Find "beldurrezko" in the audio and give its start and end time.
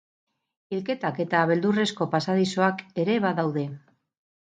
1.51-2.07